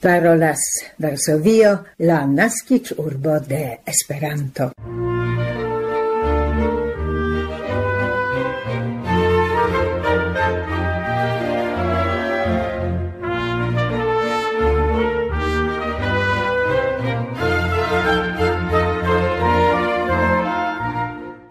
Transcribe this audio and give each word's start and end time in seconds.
parolas 0.00 0.60
Varsovio, 0.98 1.84
la 1.98 2.26
nascic 2.26 2.92
urbo 2.96 3.38
de 3.40 3.80
Esperanto. 3.84 4.70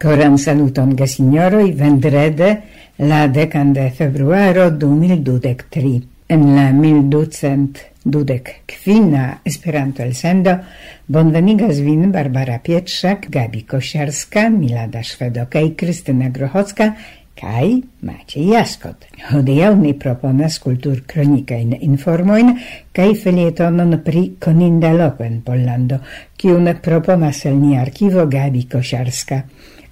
Coran 0.00 0.38
saluton 0.38 0.96
gesinjoroj 0.96 1.66
vendrede 1.76 2.54
la 2.98 3.26
dekan 3.28 3.74
de 3.76 3.90
februaro 3.90 4.70
2023 4.70 6.09
en 6.30 6.54
la 6.54 6.70
1200 6.72 8.52
kvina 8.66 9.40
Esperanto 9.44 10.02
elsendo 10.02 10.60
bonvenigas 11.06 11.80
vin 11.82 12.12
Barbara 12.12 12.60
Pietrzak, 12.62 13.26
Gabi 13.28 13.64
Kosiarska, 13.66 14.48
Milada 14.48 15.02
Szwedoka 15.02 15.60
i 15.60 15.74
Krystyna 15.74 16.28
Grochocka 16.30 16.94
kaj 17.40 17.80
Maciej 18.06 18.52
Jaskot. 18.54 19.08
Hodiaŭ 19.32 19.74
ni 19.80 19.94
proponas 19.98 20.60
kultur 20.62 21.02
kronikajn 21.06 21.74
informojn 21.80 22.54
kaj 22.94 23.10
felietonon 23.24 23.98
pri 24.04 24.26
koninda 24.38 24.92
loko 24.94 25.26
en 25.26 25.40
Pollando, 25.42 25.98
kiun 26.36 26.70
proponas 26.82 27.44
el 27.50 27.58
ni 27.58 27.78
arkivo 27.78 28.26
Gabi 28.30 28.68
Kosiarska. 28.70 29.42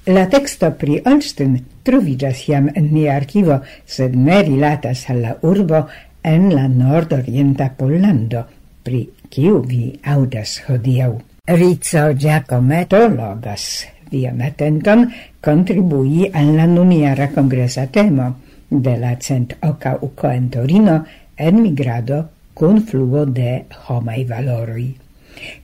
La 0.09 0.25
texto 0.33 0.70
pri 0.80 1.02
Olsztyn 1.05 1.59
troviĝas 1.84 2.47
jam 2.48 2.69
en 2.73 2.86
nia 2.95 3.16
arkivo, 3.19 3.59
sed 3.84 4.14
ne 4.16 4.39
rilatas 4.47 5.02
al 5.12 5.19
la 5.25 5.34
urbo, 5.45 5.83
en 6.28 6.55
la 6.55 6.66
nordorienta 6.68 7.70
Pollando, 7.77 8.45
pri 8.84 9.06
kiu 9.32 9.62
vi 9.64 9.84
audas 10.05 10.59
hodiau. 10.69 11.16
Rizzo 11.48 12.12
Giacometto 12.12 13.00
logas 13.08 13.86
vian 14.11 14.42
atenton 14.44 15.06
contribui 15.41 16.28
al 16.33 16.53
la 16.56 16.66
nuniara 16.66 17.30
congresa 17.33 17.86
temo 17.86 18.28
de 18.69 18.97
la 19.00 19.16
cent 19.16 19.55
oca 19.62 19.97
uco 20.00 20.30
en 20.30 20.50
Torino 20.50 21.05
en 21.36 21.62
migrado 21.62 22.28
con 22.55 22.83
fluo 22.83 23.25
de 23.25 23.64
homai 23.88 24.25
valoroi. 24.25 24.88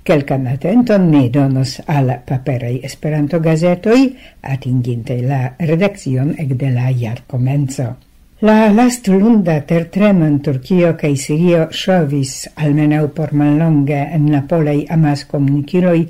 Quelcan 0.06 0.46
atenton 0.46 1.10
ni 1.10 1.28
donos 1.28 1.82
al 1.86 2.22
paperei 2.24 2.80
Esperanto 2.84 3.40
gazetoi 3.40 4.16
atinginte 4.40 5.20
la 5.20 5.56
redakcion 5.58 6.34
ec 6.38 6.56
de 6.56 6.70
la 6.70 6.92
jar 6.92 7.24
comenzo. 7.26 7.96
La 8.44 8.70
lastulunda 8.70 9.62
tertremo 9.64 10.26
in 10.28 10.34
Turchio 10.44 10.90
kaj 11.00 11.14
Sirio 11.16 11.62
shovis 11.72 12.32
almeneu 12.60 13.06
por 13.16 13.32
mallonge 13.40 14.02
en 14.18 14.26
la 14.32 14.42
polaj 14.50 14.74
amaskomunikiloj, 14.96 16.02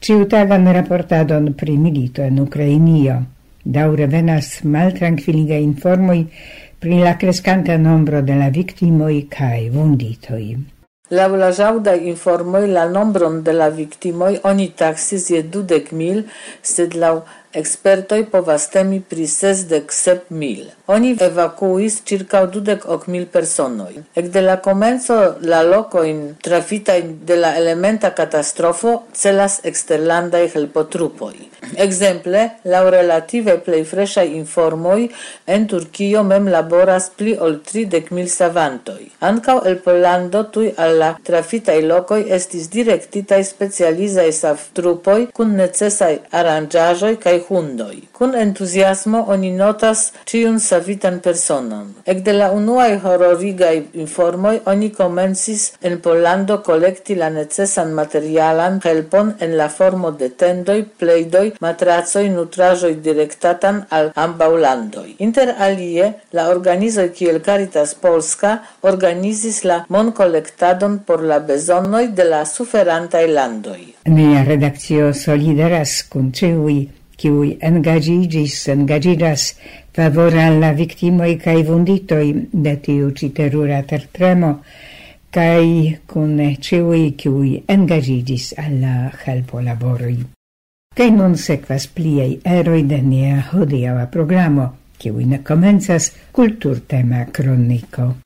ĉiutagan 0.00 0.64
raportadon 0.78 1.50
pri 1.52 1.76
milito 1.76 2.24
en 2.24 2.40
Ucrainio. 2.40 3.18
Daure 3.76 4.08
venas 4.16 4.48
mal 4.64 4.96
tranquilliga 4.96 5.60
informoi 5.60 6.22
pri 6.80 7.04
la 7.04 7.18
crescante 7.20 7.76
nombro 7.76 8.22
de 8.22 8.40
la 8.40 8.48
victimoi 8.48 9.26
cae 9.28 9.68
vunditoi. 9.68 10.56
La 11.10 11.28
la 11.28 11.52
jauda 11.52 11.92
informoi 11.94 12.66
la 12.66 12.88
nombron 12.88 13.42
de 13.44 13.52
la 13.52 13.68
victimoi 13.68 14.38
oni 14.42 14.70
taxis 14.72 15.28
je 15.28 15.42
dudek 15.42 15.92
mil, 15.92 16.24
sed 16.62 16.96
laŭ 16.96 17.18
Ekspertoj 17.54 18.24
povas 18.32 18.64
temi 18.72 18.96
pri 19.10 19.28
sesdek 19.30 19.92
sep 19.94 20.30
mil. 20.30 20.64
Oni 20.90 21.12
evakuis 21.26 22.00
circa 22.08 22.40
dudek 22.50 22.82
ok 22.90 23.06
mil 23.14 23.26
personoj. 23.36 23.92
Ekde 24.22 24.42
la 24.42 24.56
komenco 24.64 25.18
la 25.52 25.62
lokojn 25.62 26.24
trafitaj 26.42 27.00
de 27.28 27.36
la 27.38 27.52
elementa 27.60 28.10
katastrofo 28.10 28.94
celas 29.14 29.60
eksterlandaj 29.70 30.48
helpotrupoj. 30.54 31.34
Ekzemple, 31.84 32.42
laŭ 32.72 32.82
relative 32.96 33.54
plej 33.66 33.84
freŝaj 33.92 34.26
informoj 34.40 35.06
en 35.46 35.68
Turkio 35.70 36.24
mem 36.26 36.50
laboras 36.56 37.08
pli 37.16 37.36
ol 37.46 37.60
30 37.70 38.10
mil 38.18 38.28
savantoj. 38.34 38.98
Ankaŭ 39.30 39.56
el 39.70 39.78
Pollando 39.86 40.42
tuj 40.56 40.72
al 40.76 40.98
la 41.04 41.12
trafitaj 41.30 41.78
lokoj 41.86 42.20
estis 42.38 42.66
direktitaj 42.74 43.40
specializaj 43.54 44.28
savtrupoj 44.42 45.18
kun 45.38 45.54
necesaj 45.62 46.12
aranĝaĵoj 46.42 47.14
kaj 47.22 47.38
hundoi. 47.48 48.02
Kun 48.12 48.34
entuziasmo 48.34 49.24
oni 49.28 49.50
notas 49.50 50.12
ciun 50.26 50.60
savitan 50.60 51.20
personon. 51.20 51.94
de 52.24 52.32
la 52.32 52.50
unuae 52.52 52.96
hororigai 53.04 53.86
informoi 53.92 54.60
oni 54.66 54.90
comensis 54.90 55.72
en 55.82 55.98
Pollando 56.00 56.62
collecti 56.62 57.14
la 57.14 57.28
necesan 57.30 57.92
materialan 57.92 58.80
helpon 58.84 59.34
en 59.40 59.56
la 59.56 59.68
formo 59.68 60.10
de 60.10 60.28
tendoi, 60.30 60.82
pleidoi, 60.98 61.52
matrazoi, 61.60 62.28
nutrajoi 62.28 62.94
directatan 62.94 63.84
al 63.90 64.12
ambaulando. 64.14 65.04
Inter 65.18 65.54
alie 65.58 66.14
la 66.32 66.48
organizoi 66.48 67.10
kiel 67.10 67.40
Caritas 67.42 67.94
Polska 67.94 68.62
organizis 68.80 69.62
la 69.64 69.84
monkolektadon 69.88 70.98
por 71.06 71.22
la 71.22 71.38
bezonnoi 71.38 72.08
de 72.08 72.24
la 72.24 72.44
suferantai 72.44 73.26
landoi. 73.28 73.94
Nia 74.06 74.44
redakcio 74.44 75.12
solidaras 75.12 76.02
kun 76.08 76.32
kiuj 77.20 77.50
engaĝiĝis, 77.68 78.56
engaĝiĝas 78.74 79.46
favore 79.94 80.42
al 80.42 80.58
la 80.62 80.72
viktimoj 80.76 81.30
kaj 81.44 81.56
vunditoj 81.68 82.24
de 82.66 82.74
tiu 82.86 83.10
ĉi 83.18 83.30
terura 83.36 83.82
tertremo, 83.82 84.52
cae 85.34 85.98
cun 86.10 86.38
ciui 86.60 87.12
kiui 87.18 87.56
engagigis 87.76 88.52
alla 88.58 89.10
helpo 89.24 89.60
laboroi. 89.60 90.18
Kaj 90.94 91.10
nun 91.10 91.34
sekvas 91.34 91.88
pliei 91.90 92.38
eroi 92.58 92.84
de 92.86 93.00
nia 93.02 93.40
hodiava 93.52 94.06
programo, 94.06 94.68
kiuj 94.98 95.24
ne 95.30 95.42
komencas 95.42 96.12
kulturtema 96.32 97.26
kroniko. 97.32 98.23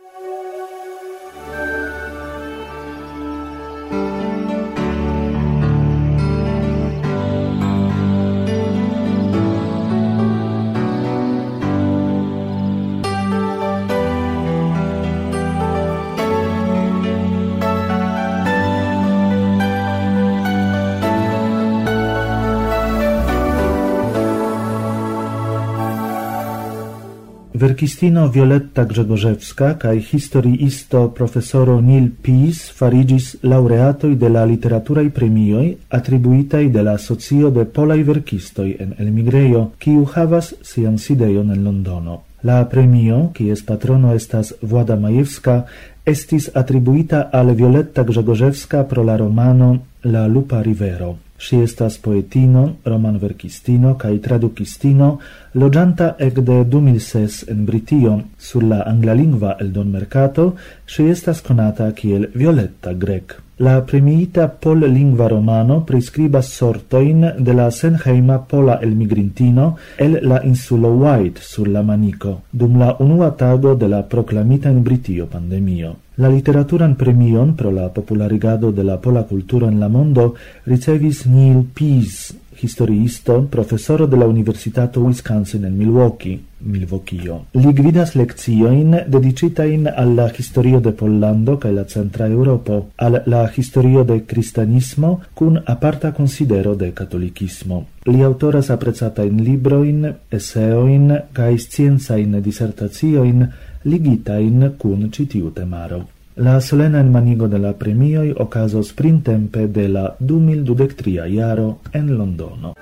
Verkistino 27.59 28.29
Violetta 28.29 28.85
Grzegorzewska 28.85 29.73
kaj 29.83 29.99
historiisto 30.13 31.01
profesoro 31.11 31.81
Neil 31.81 32.07
Pease 32.23 32.71
farigis 32.77 33.33
laureatoj 33.43 34.13
de 34.21 34.29
la 34.31 34.45
literaturaj 34.47 35.11
premioj 35.17 35.65
atribuitaj 35.99 36.69
de 36.77 36.87
la 36.87 36.95
Socio 36.99 37.51
de 37.51 37.65
Polaj 37.65 38.05
Verkistoj 38.07 38.69
en 38.79 38.95
Elmigrejo, 38.99 39.65
kiu 39.79 40.07
havas 40.15 40.55
sian 40.63 40.99
sidejon 40.99 41.51
en 41.51 41.65
Londono. 41.65 42.21
La 42.43 42.63
premio, 42.71 43.31
kies 43.35 43.67
patrono 43.67 44.15
estas 44.15 44.55
Włada 44.63 44.97
Majewska, 44.97 45.63
estis 46.07 46.51
atribuita 46.55 47.29
al 47.33 47.57
Violetta 47.59 48.05
Grzegorzewska 48.05 48.85
pro 48.85 49.03
la 49.03 49.17
romano 49.17 49.79
La 50.05 50.29
Lupa 50.29 50.63
Rivero. 50.63 51.17
Si 51.39 51.57
estas 51.63 51.99
poetino, 52.03 52.65
romanverkistino 52.85 53.95
kaj 53.99 54.17
tradukistino, 54.25 55.11
loĝanta 55.55 56.17
ekde 56.19 56.65
2006 56.67 57.45
en 57.53 57.65
Britio. 57.67 58.15
Sur 58.39 58.65
la 58.67 58.83
anglalingva 58.87 59.55
eldonmerkato 59.61 60.53
si 60.87 61.07
estas 61.07 61.41
konata 61.47 61.93
kiel 61.93 62.27
Violetta 62.35 62.93
Grek. 62.93 63.37
La 63.59 63.81
premiita 63.83 64.49
pol-lingva 64.49 65.29
romano 65.29 65.81
prescribas 65.87 66.51
sortoin 66.59 67.25
de 67.39 67.55
la 67.55 67.71
senheima 67.71 68.39
pola 68.47 68.79
el 68.83 68.95
migrintino 68.95 69.77
el 69.99 70.21
la 70.23 70.43
insulo 70.45 70.93
White 70.95 71.43
sur 71.43 71.67
la 71.69 71.83
manico, 71.83 72.43
dum 72.53 72.79
la 72.79 72.95
unua 72.99 73.31
tago 73.31 73.75
de 73.75 73.89
la 73.89 74.03
proclamita 74.03 74.71
in 74.71 74.83
Britio 74.83 75.27
pandemio. 75.27 75.97
La 76.19 76.27
literaturan 76.27 76.97
premion 76.97 77.55
pro 77.55 77.71
la 77.71 77.93
popularigado 77.95 78.73
de 78.73 78.83
la 78.83 79.01
pola 79.01 79.23
cultura 79.23 79.69
en 79.69 79.79
la 79.79 79.89
mondo 79.89 80.35
ricevis 80.67 81.27
Neil 81.27 81.63
Pease, 81.73 82.35
historiisto, 82.61 83.47
profesoro 83.47 84.09
de 84.09 84.17
la 84.17 84.27
Universitato 84.27 85.01
Wisconsin 85.01 85.65
en 85.65 85.79
Milwaukee, 85.79 86.41
Milwaukee. 86.61 87.31
Li 87.53 87.73
gvidas 87.73 88.17
leccioin 88.17 88.97
dedicitain 89.07 89.87
alla 89.87 90.27
historio 90.37 90.81
de 90.81 90.91
Pollando 90.91 91.57
ca 91.59 91.71
la 91.71 91.85
centra 91.87 92.27
Europo, 92.27 92.89
al 92.97 93.23
la 93.27 93.49
historio 93.57 94.03
de 94.03 94.25
cristianismo 94.25 95.21
cun 95.35 95.63
aparta 95.67 96.13
considero 96.13 96.75
de 96.75 96.93
catolicismo. 96.93 97.87
Li 98.07 98.23
autoras 98.23 98.71
aprecatain 98.71 99.39
libroin, 99.45 100.17
esseoin, 100.31 101.13
kaj 101.33 101.55
sciencajn 101.59 102.41
disertacioin 102.43 103.47
ligita 103.85 104.39
in 104.39 104.75
cun 104.79 105.11
citiu 105.11 105.51
temaro. 105.51 106.07
La 106.39 106.61
solena 106.61 107.01
enmanigo 107.01 107.49
de 107.49 107.59
la 107.59 107.73
premioi 107.75 108.31
okazos 108.31 108.93
printempe 108.93 109.67
de 109.67 109.89
la 109.89 110.15
2023 110.21 111.27
iaro 111.35 111.81
en 111.93 112.17
Londono. 112.17 112.78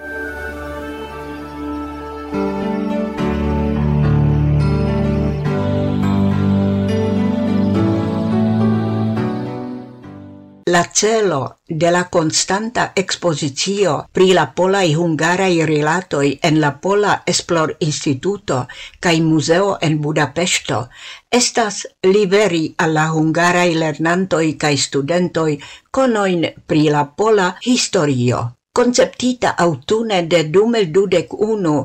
La 10.68 10.82
celo 10.92 11.58
de 11.68 11.90
la 11.92 12.08
constanta 12.08 12.84
expozicio 13.02 13.92
pri 14.10 14.32
la 14.38 14.46
Pola 14.60 14.80
Hungara 15.02 15.46
i 15.46 15.60
relatoi 15.64 16.30
en 16.48 16.58
la 16.58 16.72
Pola 16.86 17.12
Esplor 17.32 17.76
Instituto 17.86 18.56
kai 18.98 19.20
museo 19.20 19.76
en 19.88 20.00
Budapesto 20.00 20.80
estas 21.30 21.78
liveri 22.02 22.64
al 22.78 22.98
la 22.98 23.06
i 23.70 23.78
lernantoj 23.84 24.56
kaj 24.58 24.74
studentoj 24.88 25.52
konojn 25.90 26.44
pri 26.66 26.82
la 26.90 27.04
pola 27.04 27.48
historio. 27.62 28.44
Conceptita 28.72 29.54
autune 29.56 30.22
de 30.26 30.42
2021, 30.50 31.78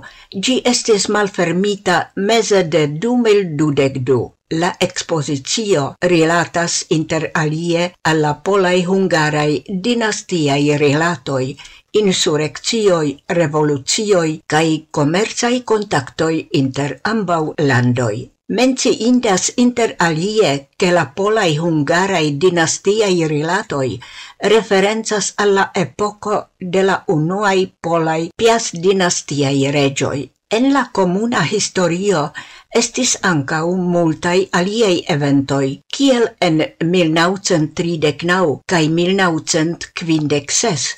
gi 0.44 0.62
estis 0.66 1.08
malfermita 1.08 2.04
mese 2.16 2.64
de 2.64 2.88
2022. 2.88 4.41
La 4.54 4.76
expositio 4.84 5.94
rilatas 6.04 6.74
inter 6.90 7.30
alie 7.34 7.94
alla 8.04 8.34
polai 8.36 8.84
hungarai 8.84 9.64
dinastiai 9.86 10.76
relatoi, 10.76 11.56
insurreccioi, 11.92 13.24
revolucioi 13.28 14.42
cae 14.46 14.88
commerciai 14.92 15.64
contactoi 15.64 16.50
inter 16.60 17.00
ambau 17.02 17.54
landoi. 17.56 18.30
Menci 18.52 19.08
indas 19.08 19.54
inter 19.56 19.96
alie 19.98 20.68
che 20.76 20.92
la 20.92 21.06
polai 21.06 21.58
hungarai 21.58 22.36
dinastiai 22.38 23.26
relatoi 23.28 24.02
referenzas 24.36 25.32
alla 25.38 25.72
epoco 25.74 26.50
de 26.58 26.84
la 26.84 27.04
unuai 27.08 27.74
polai 27.80 28.30
pias 28.36 28.74
dinastiai 28.74 29.72
regioi. 29.72 30.30
En 30.52 30.74
la 30.74 30.90
comuna 30.92 31.46
historio 31.48 32.34
estis 32.80 33.18
ancau 33.32 33.68
multai 33.76 34.40
aliei 34.60 34.98
eventoi, 35.16 35.70
kiel 35.96 36.26
en 36.48 36.58
1939 36.84 38.62
cae 38.72 38.88
1956, 38.88 40.96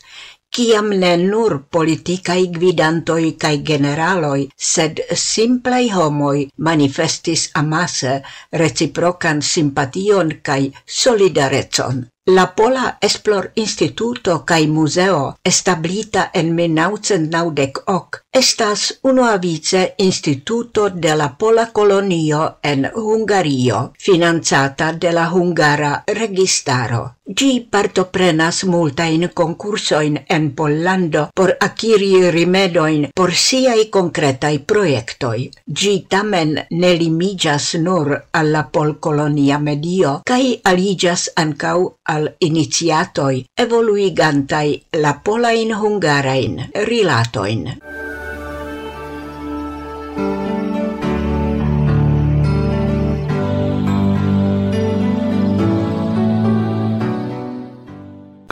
kiam 0.54 0.90
ne 1.02 1.18
nur 1.18 1.54
politicae 1.76 2.46
gvidantoi 2.56 3.32
cae 3.42 3.58
generaloi, 3.70 4.42
sed 4.72 5.02
simplei 5.26 5.90
homoi 5.96 6.48
manifestis 6.58 7.50
amase 7.62 8.14
reciprocan 8.62 9.42
simpation 9.42 10.34
cae 10.44 10.72
solidarecon. 10.86 12.06
La 12.36 12.46
Pola 12.56 12.98
Esplor 13.02 13.52
Instituto 13.56 14.44
kai 14.50 14.68
Museo, 14.68 15.36
establita 15.44 16.30
en 16.34 16.56
1998, 16.56 18.23
estas 18.34 19.00
unuavice 19.04 19.94
instituto 19.98 20.90
de 20.90 21.16
la 21.16 21.38
Pola 21.38 21.70
Colonio 21.72 22.58
en 22.64 22.90
Hungario, 22.96 23.94
finanzata 24.00 24.92
de 24.94 25.12
la 25.14 25.32
Hungara 25.32 26.04
Registaro. 26.08 27.16
Gi 27.38 27.68
partoprenas 27.72 28.64
multain 28.66 29.30
concursoin 29.34 30.18
en 30.28 30.52
Pollando 30.56 31.30
por 31.36 31.56
acquiri 31.60 32.32
rimedoin 32.32 33.08
por 33.16 33.32
siai 33.34 33.86
concretai 33.90 34.60
proiectoi. 34.60 35.50
Gi 35.68 36.06
tamen 36.10 36.66
ne 36.72 36.94
limigas 36.98 37.76
nur 37.76 38.24
alla 38.34 38.64
polcolonia 38.64 39.60
medio, 39.60 40.22
kai 40.26 40.60
aligas 40.64 41.30
ancau 41.36 41.94
al 42.04 42.34
iniziatoi 42.40 43.46
evoluigantai 43.58 44.82
la 44.94 45.14
polain 45.24 45.76
hungarain 45.76 46.72
rilatoin. 46.74 47.70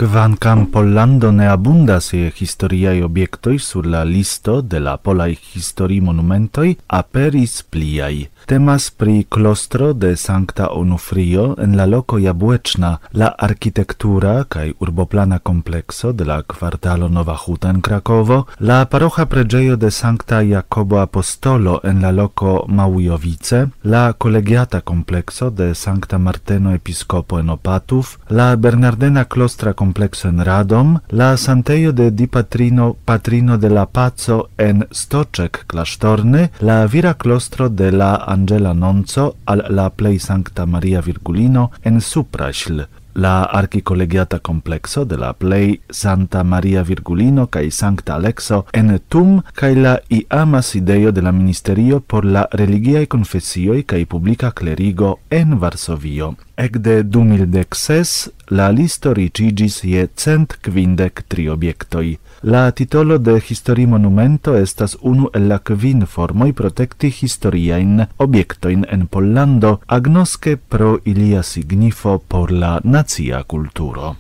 Kvankam 0.02 0.66
Pollando 0.72 1.32
ne 1.32 1.48
abundas 1.48 2.14
je 2.14 2.32
historiaj 2.36 3.04
objektoj 3.04 3.60
sur 3.60 3.86
la 3.86 4.04
listo 4.04 4.62
de 4.62 4.80
la 4.80 4.98
polaj 4.98 5.36
histori-monumentoj, 5.36 6.76
aperis 6.88 7.62
pliaj. 7.64 8.26
Temas 8.46 8.90
pri 8.92 9.26
klostro 9.30 9.94
de 9.94 10.16
Sankta 10.18 10.68
Onufrio 10.74 11.56
en 11.60 11.78
la 11.78 11.86
loko 11.86 12.18
Jabłeczna, 12.18 12.98
la 13.14 13.30
arkitektura 13.38 14.44
kaj 14.44 14.74
urboplana 14.80 15.40
komplekso 15.40 16.12
de 16.12 16.26
la 16.26 16.42
kvartalo 16.42 17.08
Nova 17.08 17.38
Huta 17.46 17.70
en 17.70 17.82
Krakowo, 17.82 18.46
la 18.60 18.86
parocha 18.86 19.26
preĝejo 19.26 19.76
de 19.76 19.92
Sankta 19.92 20.42
Jakobo 20.42 20.98
Apostolo 21.00 21.80
en 21.84 22.02
la 22.02 22.12
loko 22.12 22.66
Małujowice, 22.68 23.68
la 23.84 24.14
kolegiata 24.14 24.82
komplekso 24.82 25.50
de 25.50 25.76
Sankta 25.76 26.18
Marteno 26.18 26.74
Episkopo 26.74 27.40
en 27.40 27.50
Opatów, 27.50 28.18
la 28.30 28.56
Bernardena 28.56 29.26
klostra 29.26 29.74
komplekso 29.74 29.91
en 30.24 30.44
radom 30.44 31.00
la 31.10 31.38
santejo 31.38 31.92
de 31.92 32.12
Di 32.12 32.28
Patrino, 32.28 32.96
patrino 33.06 33.58
de 33.58 33.70
la 33.70 33.86
paco 33.86 34.50
en 34.58 34.88
Stoczek 34.92 35.66
klasztorny, 35.68 36.50
la 36.60 36.86
vira 36.88 37.14
klostro 37.14 37.70
de 37.70 37.92
la 37.92 38.16
Angela 38.28 38.74
Nonco 38.74 39.36
al 39.46 39.66
la 39.70 39.90
Plei 39.90 40.20
Sancta 40.20 40.66
Maria 40.66 41.02
Virgulino 41.02 41.72
en 41.84 42.02
Supraśl, 42.02 42.88
la 43.14 43.44
archicollegiata 43.44 44.40
complexo 44.40 45.06
de 45.06 45.18
la 45.18 45.34
plei 45.34 45.82
Santa 45.90 46.44
Maria 46.44 46.84
Virgulino 46.84 47.48
cae 47.48 47.72
Sancta 47.72 48.16
Alexo 48.16 48.66
en 48.72 49.00
Tum 49.10 49.42
cae 49.54 49.76
la 49.76 50.02
iama 50.10 50.62
sideio 50.62 51.12
de 51.12 51.22
la 51.22 51.32
Ministerio 51.32 52.00
por 52.00 52.26
la 52.26 52.48
religiae 52.52 53.08
confessioi 53.08 53.84
cae 53.84 54.06
publica 54.06 54.52
clerigo 54.52 55.20
en 55.30 55.60
Varsovio. 55.60 56.36
Ecde 56.62 57.02
du 57.10 57.24
mildec 57.26 57.74
ses, 57.74 58.30
la 58.54 58.68
listo 58.70 59.16
ricigis 59.18 59.80
je 59.82 60.04
cent 60.14 60.54
quindec 60.62 61.24
tri 61.28 61.48
obiectoi. 61.50 62.12
La 62.54 62.68
titolo 62.70 63.18
de 63.18 63.40
histori 63.42 63.88
monumento 63.90 64.54
estas 64.60 64.94
unu 65.02 65.32
el 65.34 65.50
la 65.50 65.58
kvin 65.58 66.06
formoi 66.06 66.54
protecti 66.54 67.10
historiain 67.10 68.06
obiectoin 68.18 68.86
en 68.94 69.08
Pollando, 69.08 69.80
agnosce 69.88 70.58
pro 70.58 71.00
ilia 71.04 71.42
signifo 71.42 72.20
por 72.28 72.52
la 72.52 72.80
nazia 72.84 73.42
culturo. 73.44 74.18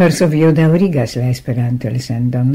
Varsovio 0.00 0.48
daŭrigas 0.56 1.18
la 1.20 1.26
Esperanto-elsendon. 1.28 2.54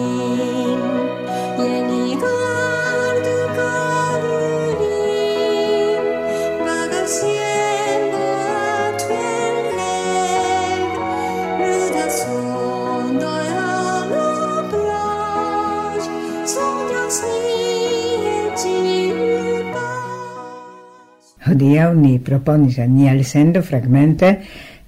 hodiaŭ 21.91 22.01
ni 22.01 22.19
proponis 22.19 22.79
al 22.79 22.89
ni 22.89 23.07
elsendo 23.09 23.61
fragmente 23.61 24.35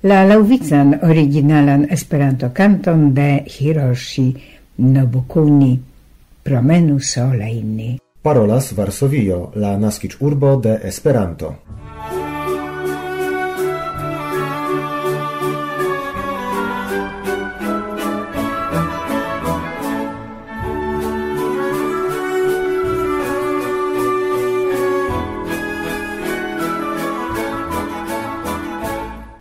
la 0.04 0.24
laŭvican 0.26 1.00
originalan 1.04 1.88
Esperanto-kanton 1.90 3.14
de 3.14 3.44
Hiroshi 3.46 4.34
Nobukuni 4.78 5.80
Promenu 6.44 7.00
sola 7.00 7.48
inni. 7.48 8.00
Parolas 8.22 8.74
Varsovio, 8.74 9.52
la 9.56 9.78
naskic 9.78 10.18
urbo 10.20 10.56
de 10.60 10.80
Esperanto. 10.84 11.56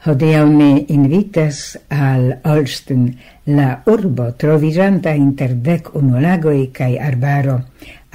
Hodiaŭ 0.02 0.46
ne 0.50 0.70
invitas 0.90 1.58
al 1.94 2.24
Olsten 2.52 3.02
la 3.46 3.66
urbo 3.86 4.24
troviĝanta 4.42 5.12
inter 5.14 5.52
dek 5.68 5.92
unu 6.00 6.18
lagoj 6.24 6.56
kaj 6.78 6.88
arbaro 7.08 7.54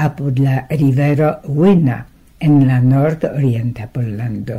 apud 0.05 0.41
la 0.43 0.55
rivero 0.81 1.29
Wina 1.59 2.01
en 2.47 2.57
la 2.67 2.81
nord-orienta 2.83 3.87
Pollando. 3.93 4.57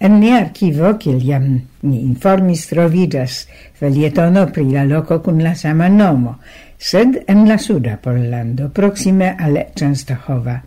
En 0.00 0.18
nia 0.18 0.40
archivo, 0.40 0.90
kiel 0.98 1.20
jam 1.28 1.46
ni 1.86 2.00
informis, 2.00 2.64
troviĝas 2.72 3.36
felietono 3.78 4.48
pri 4.50 4.66
la 4.72 4.82
loko 4.90 5.20
kun 5.22 5.38
la 5.46 5.54
sama 5.54 5.86
nomo, 5.88 6.34
sed 6.78 7.20
en 7.28 7.46
la 7.46 7.60
suda 7.62 7.94
Pollando, 8.02 8.72
proksime 8.80 9.36
al 9.38 9.62
Częstochowa. 9.78 10.58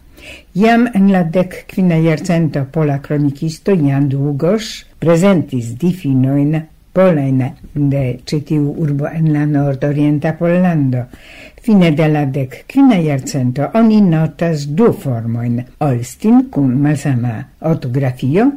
Iam 0.53 0.87
en 0.93 1.11
la 1.11 1.23
dec 1.23 1.65
quina 1.67 1.97
iercento 1.97 2.65
pola 2.71 2.99
cronicisto 3.01 3.75
Jan 3.75 4.09
Dugos 4.09 4.85
presentis 4.99 5.73
difinoin 5.79 6.61
polain 6.93 7.41
de 7.73 8.19
citiu 8.25 8.69
urbo 8.77 9.07
en 9.07 9.33
la 9.33 9.45
nord-orienta 9.45 10.35
Pollando. 10.37 11.07
Fine 11.61 11.91
de 11.91 12.07
la 12.07 12.25
dec 12.25 12.65
quina 12.67 12.99
iercento 13.01 13.71
oni 13.73 14.01
notas 14.01 14.67
du 14.67 14.91
formoin, 14.93 15.63
Olstin 15.79 16.49
cum 16.51 16.75
malsama 16.83 17.39
ortografio, 17.61 18.51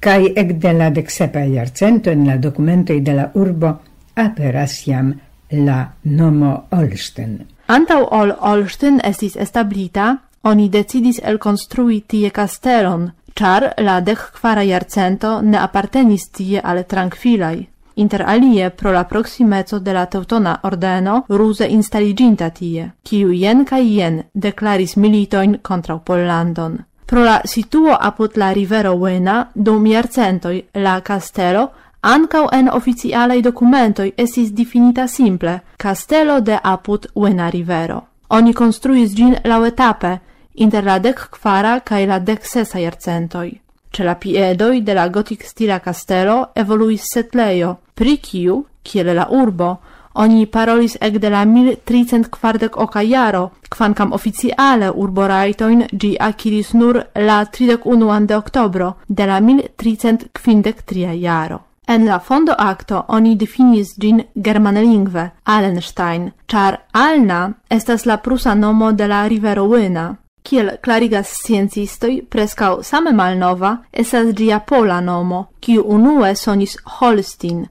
cae 0.00 0.32
ec 0.36 0.58
de 0.58 0.72
la 0.72 0.90
dec 0.90 1.10
sepa 1.10 1.46
iercento 1.46 2.10
en 2.10 2.26
la 2.26 2.36
documentoi 2.36 3.00
de 3.00 3.14
la 3.14 3.30
urbo 3.34 3.78
aperas 4.14 4.86
iam 4.86 5.14
la 5.50 5.94
nomo 6.04 6.66
Olsten. 6.70 7.38
Antau 7.68 8.06
ol 8.10 8.34
Olsten 8.40 9.00
estis 9.04 9.36
establita 9.36 10.16
Oni 10.42 10.68
decidis 10.68 11.18
elkonstrui 11.22 12.04
tie 12.06 12.30
castelon, 12.30 13.10
char 13.34 13.72
la 13.78 14.00
dec 14.00 14.18
quara 14.40 14.62
jarcento 14.64 15.40
ne 15.42 15.58
appartenis 15.58 16.30
tie 16.30 16.60
al 16.60 16.84
tranquilai. 16.86 17.68
Inter 17.94 18.22
alie 18.22 18.70
pro 18.70 18.92
la 18.92 19.04
proximeco 19.04 19.78
de 19.78 19.92
la 19.92 20.06
Teutona 20.06 20.60
ordeno 20.62 21.24
ruse 21.28 21.66
instaliginta 21.66 22.50
tie, 22.50 22.92
kiu 23.02 23.32
jen 23.32 23.64
kaj 23.64 23.82
jen 23.82 24.22
declaris 24.34 24.96
militoin 24.96 25.58
contra 25.62 25.98
Pollandon. 25.98 26.78
Pro 27.06 27.24
la 27.24 27.40
situo 27.44 27.96
apud 27.98 28.36
la 28.36 28.52
rivero 28.52 28.92
Wena 28.92 29.48
dum 29.54 29.86
jarcentoj 29.86 30.62
la 30.74 31.00
castelo 31.00 31.70
Ancau 32.00 32.46
en 32.52 32.68
oficialei 32.70 33.42
documentoi 33.42 34.12
esis 34.16 34.52
definita 34.52 35.06
simple 35.06 35.60
Castello 35.76 36.40
de 36.40 36.58
apud 36.62 37.06
Uena 37.14 37.50
Rivero. 37.50 38.07
Oni 38.30 38.52
construis 38.52 39.14
gin 39.16 39.36
lauetape, 39.44 40.18
inter 40.54 40.84
la 40.84 40.98
dec 40.98 41.28
quara 41.30 41.80
cae 41.80 42.06
la 42.06 42.18
dec 42.18 42.44
sesa 42.44 42.78
iercentoi. 42.78 43.60
Ce 43.90 44.04
la 44.04 44.14
piedoi 44.14 44.82
de 44.82 44.92
la 44.92 45.08
gotic 45.08 45.44
stila 45.44 45.78
castelo 45.80 46.50
evoluis 46.54 47.06
setleio, 47.08 47.78
pri 47.94 48.18
ciu, 48.20 48.64
ciele 48.82 49.14
la 49.14 49.26
urbo, 49.30 49.78
oni 50.14 50.46
parolis 50.46 50.96
ec 51.00 51.16
de 51.18 51.30
la 51.30 51.44
mil 51.44 51.76
tricent 51.84 52.28
quardec 52.28 52.76
oca 52.76 53.02
iaro, 53.02 53.52
quancam 53.68 54.12
officiale 54.12 54.90
urboraitoin 54.90 55.86
gi 55.92 56.16
aciris 56.18 56.74
nur 56.74 57.00
la 57.14 57.44
31 57.46 58.26
de 58.26 58.34
octobro 58.34 58.96
de 59.06 59.26
la 59.26 59.40
1353 59.40 61.14
iaro. 61.14 61.58
tria. 61.58 61.67
En 61.88 62.04
la 62.06 62.18
fondo 62.18 62.54
acto 62.58 63.04
oni 63.08 63.36
definis 63.36 63.94
gin 63.96 64.18
germanlingve 64.34 65.30
Allenstein, 65.44 66.32
char 66.46 66.82
Alna 66.92 67.54
estas 67.70 68.04
la 68.06 68.18
prusa 68.22 68.54
nomo 68.54 68.92
de 68.92 69.08
la 69.08 69.28
rivero 69.28 69.64
Wena. 69.64 70.16
Kiel 70.42 70.70
clarigas 70.82 71.28
sciencistoi, 71.28 72.22
prescau 72.22 72.82
same 72.82 73.12
malnova 73.12 73.78
estas 73.92 74.34
gia 74.36 74.58
pola 74.60 75.00
nomo, 75.00 75.46
kiu 75.60 75.82
unue 75.82 76.34
sonis 76.36 76.76
Holstein, 76.84 77.66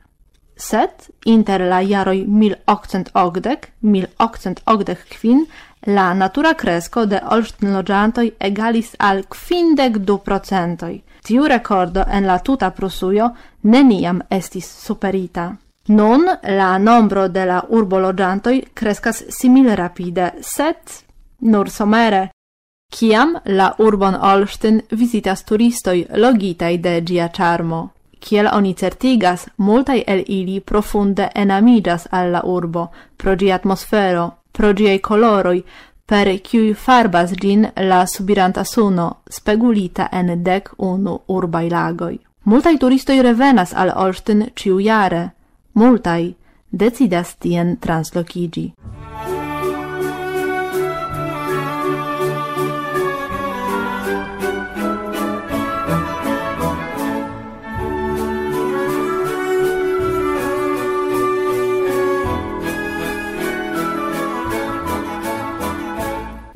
set 0.59 1.09
inter 1.25 1.61
la 1.61 1.81
jaroj 1.81 2.25
1880-1885 2.27 4.95
kvin 5.09 5.45
la 5.87 6.13
natura 6.13 6.53
kresko 6.53 7.05
de 7.05 7.21
olsztynloĝantoj 7.35 8.31
egalis 8.39 8.95
al 8.99 9.23
kvindek 9.29 9.97
du 9.97 10.17
procentoj. 10.17 11.01
Tiu 11.23 11.47
rekordo 11.47 12.03
en 12.07 12.25
la 12.27 12.39
tuta 12.39 12.71
Prusujo 12.71 13.29
neniam 13.61 14.21
estis 14.29 14.85
superita. 14.85 15.55
Nun 15.87 16.25
la 16.43 16.77
nombro 16.77 17.27
de 17.27 17.45
la 17.45 17.63
urboloĝantoj 17.69 18.61
kreskas 18.73 19.23
simile 19.29 19.75
rapide, 19.75 20.31
set 20.41 21.03
nur 21.39 21.69
somere, 21.69 22.29
kiam 22.93 23.37
la 23.45 23.75
urbon 23.77 24.15
Olsztyn 24.15 24.81
vizitas 24.91 25.43
turistoj 25.43 26.05
logitaj 26.15 26.77
de 26.77 27.01
ĝia 27.01 27.29
ĉarmo 27.29 27.89
kiel 28.19 28.49
oni 28.51 28.73
certigas, 28.73 29.47
multai 29.57 30.03
el 30.07 30.23
ili 30.27 30.59
profunde 30.59 31.29
enamidas 31.35 32.07
al 32.11 32.31
la 32.31 32.41
urbo, 32.43 32.87
pro 33.17 33.35
ĝi 33.35 33.51
atmosfero, 33.51 34.31
pro 34.51 34.73
giei 34.73 34.99
coloroi, 34.99 35.63
per 36.05 36.27
cui 36.41 36.73
farbas 36.73 37.33
gin 37.41 37.67
la 37.75 38.05
subiranta 38.05 38.63
suno, 38.63 39.21
spegulita 39.29 40.09
en 40.11 40.43
dec 40.43 40.71
unu 40.77 41.19
urbai 41.27 41.69
lagoi. 41.69 42.19
Multai 42.43 42.77
turistoi 42.77 43.21
revenas 43.21 43.73
al 43.73 43.91
Olsztyn 43.95 44.47
ĉiujare, 44.55 45.29
Multai 45.73 46.35
decidas 46.71 47.35
tien 47.39 47.77
translokigi. 47.77 48.73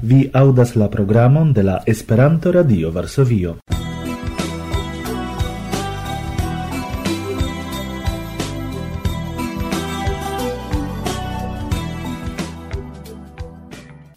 Vi 0.05 0.29
audas 0.33 0.75
la 0.75 0.89
programon 0.89 1.53
de 1.53 1.63
la 1.63 1.81
Esperanto-Radio 1.85 2.91
Varsovio. 2.91 3.59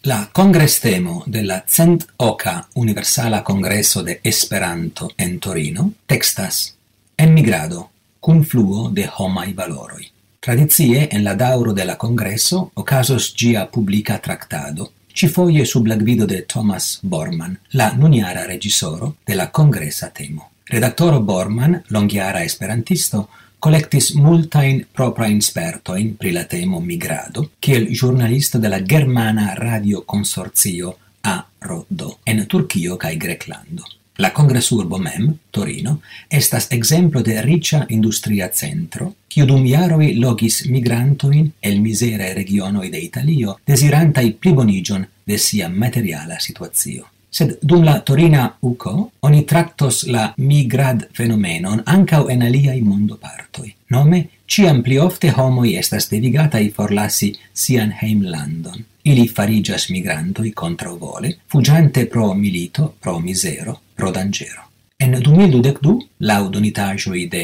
La 0.03 0.29
congrestemo 0.33 1.22
de 1.27 1.44
la 1.44 1.62
cent 1.68 2.03
oca 2.16 2.66
Universala 2.75 3.44
Congreso 3.44 4.03
de 4.03 4.18
Esperanto 4.25 5.12
en 5.16 5.38
Torino 5.38 5.92
textas 6.05 6.77
Emigrado, 7.16 7.90
cun 8.18 8.42
fluo 8.44 8.90
de 8.90 9.09
homai 9.18 9.53
valoroi. 9.53 10.11
Tradizie 10.40 11.09
en 11.12 11.22
la 11.22 11.37
dauro 11.37 11.72
de 11.72 11.85
la 11.85 11.96
congreso 11.96 12.72
ocasos 12.75 13.33
gia 13.37 13.70
publica 13.70 14.18
tractado 14.18 14.90
ci 15.16 15.29
foie 15.29 15.64
sub 15.64 15.87
la 15.87 15.96
guido 15.96 16.26
de 16.26 16.44
Thomas 16.44 16.98
Borman, 17.00 17.59
la 17.70 17.94
nuniara 17.96 18.44
regisoro 18.44 19.16
de 19.24 19.35
la 19.35 19.50
congressa 19.50 20.09
temo. 20.09 20.50
Redattoro 20.64 21.22
Borman, 21.22 21.85
longiara 21.87 22.42
esperantisto, 22.42 23.31
collectis 23.59 24.11
multain 24.12 24.85
proprain 24.92 25.40
spertoin 25.40 26.16
pri 26.16 26.33
la 26.33 26.44
temo 26.44 26.81
migrado, 26.81 27.52
kiel 27.59 27.88
giornalisto 27.94 28.59
de 28.59 28.68
la 28.68 28.83
Germana 28.85 29.55
Radio 29.55 30.05
Consorzio 30.05 30.98
a 31.22 31.46
Roddo, 31.61 32.18
en 32.22 32.46
Turchio 32.46 32.98
cae 32.98 33.16
Greclando. 33.16 33.85
La 34.18 34.33
congresurbo 34.33 34.96
mem, 34.98 35.35
Torino, 35.50 36.00
estas 36.29 36.68
exemplo 36.70 37.22
de 37.22 37.42
riccia 37.42 37.85
industria 37.88 38.48
centro, 38.48 39.11
kiu 39.29 39.44
dum 39.44 39.66
jaroi 39.68 40.14
logis 40.16 40.62
migrantoin 40.72 41.50
el 41.61 41.83
misere 41.83 42.33
regionoi 42.35 42.88
de 42.88 43.02
Italio, 43.05 43.59
desirantai 43.66 44.31
plibonigion 44.40 45.05
de 45.26 45.38
sia 45.38 45.68
materiala 45.68 46.40
situazio. 46.40 47.05
Sed 47.29 47.59
dum 47.61 47.85
la 47.85 47.98
Torina 48.00 48.46
UCO 48.62 49.11
oni 49.29 49.42
tractos 49.44 50.07
la 50.09 50.33
migrad 50.38 51.09
fenomenon 51.12 51.83
ancau 51.85 52.31
en 52.33 52.42
aliai 52.42 52.81
mondopartoi. 52.81 53.74
Nome, 53.92 54.22
ciam 54.48 54.81
pli 54.83 54.96
ofte 54.98 55.35
homoi 55.37 55.76
estas 55.76 56.09
devigatai 56.09 56.70
forlasi 56.72 57.35
sian 57.52 57.92
heimlandon. 58.00 58.85
Ili 59.05 59.29
farigias 59.29 59.90
migrantoi 59.90 60.52
contrauvole, 60.52 61.37
fugiante 61.46 62.07
pro 62.07 62.33
milito, 62.35 62.94
pro 63.00 63.20
misero, 63.20 63.83
Rodanĝero. 63.99 64.63
En 64.99 65.13
2012, 65.15 65.97
laŭ 66.21 66.49
donitaĵoj 66.49 67.27
de 67.29 67.43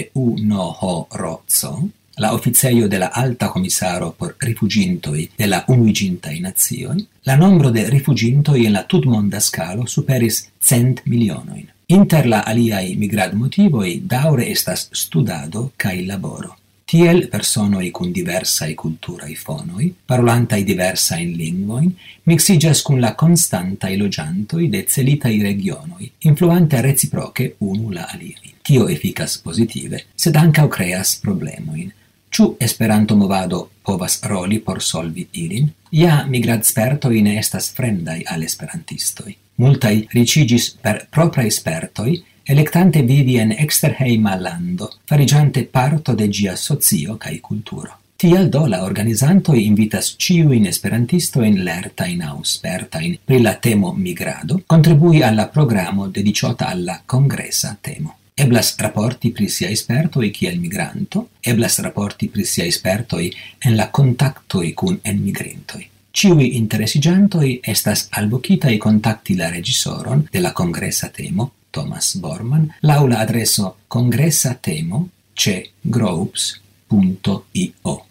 Rozzo, 1.23 1.73
la 2.19 2.33
officeio 2.33 2.89
de 2.89 2.99
la 2.99 3.11
Alta 3.13 3.49
commissaro 3.49 4.11
por 4.19 4.35
rifugintoi 4.41 5.29
de 5.39 5.47
la 5.47 5.65
Unuiĝintaj 5.69 6.41
Nacioj, 6.41 6.97
la 7.25 7.37
nombro 7.37 7.71
de 7.71 7.85
rifugintoi 7.91 8.67
en 8.67 8.73
la 8.73 8.85
tutmonda 8.85 9.41
scalo 9.41 9.87
superis 9.87 10.49
cent 10.61 11.03
milionoin. 11.05 11.69
Inter 11.87 12.27
la 12.27 12.43
aliai 12.47 12.97
migrad 12.97 13.35
motivoi 13.35 14.01
daure 14.07 14.49
estas 14.51 14.89
studado 14.93 15.71
cae 15.77 16.07
laboro. 16.07 16.57
Tiel 16.85 17.29
personoi 17.29 17.91
cun 17.91 18.11
diversae 18.13 18.75
culturae 18.75 19.35
fonoi, 19.35 19.89
parolantai 20.07 20.63
diversain 20.65 21.33
lingvoin, 21.37 21.89
mixigas 22.29 22.83
cun 22.83 23.01
la 23.01 23.15
constantai 23.15 23.97
logiantoi 23.97 24.69
de 24.69 24.85
celitai 24.85 25.41
regionoi, 25.43 26.11
influante 26.29 26.81
reciproce 26.81 27.55
unu 27.59 27.91
la 27.91 28.07
aliri. 28.13 28.55
Tio 28.63 28.89
efficas 28.89 29.39
positive, 29.39 30.05
sed 30.15 30.37
ancau 30.37 30.69
creas 30.69 31.17
problemoin. 31.23 31.93
Ciu 32.33 32.57
esperanto 32.61 33.17
movado 33.17 33.71
povas 33.85 34.21
roli 34.25 34.59
por 34.59 34.81
solvi 34.81 35.27
ilin? 35.33 35.67
Ja 35.93 36.25
migradspertoi 36.25 37.21
ne 37.23 37.39
estas 37.39 37.71
fremdai 37.77 38.23
al 38.27 38.43
esperantistoi. 38.43 39.37
Multai 39.61 40.07
ricigis 40.15 40.71
per 40.81 41.07
propria 41.11 41.45
espertoi 41.47 42.23
electante 42.45 43.03
vivi 43.03 43.39
en 43.39 43.53
exterheima 43.53 44.37
lando, 44.37 44.91
farigiante 45.05 45.65
parto 45.65 46.15
de 46.15 46.29
gia 46.29 46.57
socio 46.57 47.17
cae 47.17 47.41
culturo. 47.41 47.99
Tial 48.17 48.49
do 48.49 48.67
la 48.67 48.85
organizantoi 48.85 49.65
invitas 49.67 50.15
ciuin 50.17 50.67
esperantistoin 50.67 51.65
lertain 51.65 52.23
au 52.23 52.45
spertain 52.45 53.17
pri 53.25 53.41
la 53.43 53.55
temo 53.55 53.93
migrado, 53.93 54.63
contribui 54.67 55.23
alla 55.23 55.49
programo 55.49 56.07
dediciota 56.07 56.69
alla 56.69 57.03
congressa 57.05 57.77
temo. 57.81 58.19
Eblas 58.35 58.77
rapporti 58.79 59.33
pri 59.33 59.49
sia 59.49 59.69
espertoi 59.69 60.31
kiel 60.31 60.59
migranto, 60.59 61.31
eblas 61.41 61.81
rapporti 61.81 62.29
pri 62.29 62.45
sia 62.45 62.65
espertoi 62.65 63.33
en 63.59 63.75
la 63.75 63.91
contactoi 63.91 64.73
cun 64.73 64.99
enmigrintoi. 65.03 65.89
Ciui 66.13 66.57
interesigiantoi 66.57 67.59
estas 67.63 68.07
albocitai 68.11 68.77
contacti 68.77 69.35
la 69.35 69.49
regisoron 69.49 70.29
de 70.31 70.41
la 70.41 70.53
congressa 70.53 71.09
temo 71.09 71.51
Thomas 71.73 72.17
Borman 72.21 72.69
l'aula 72.85 73.19
adreso 73.25 73.77
congressa 73.89 74.55
temo 74.61 75.09
ĉe 75.35 75.55
groups.io. 75.83 77.33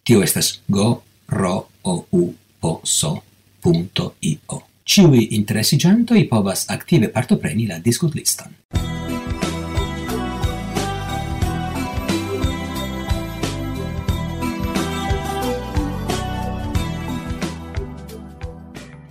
Tio 0.04 0.24
estas 0.26 0.60
go 0.67 1.02
ro 1.30 1.67
o 1.84 2.06
u 2.12 2.34
o 2.62 2.82
so 2.84 3.21
punto 3.62 4.15
io. 4.19 4.62
Ciui 4.84 5.28
interesigiantoi 5.38 6.26
povas 6.28 6.65
active 6.69 7.10
partopreni 7.13 7.67
la 7.67 7.78
discutlistan. 7.78 8.56